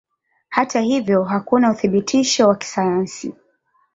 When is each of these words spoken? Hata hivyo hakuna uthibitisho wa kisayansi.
Hata 0.49 0.79
hivyo 0.81 1.23
hakuna 1.23 1.71
uthibitisho 1.71 2.47
wa 2.47 2.55
kisayansi. 2.55 3.33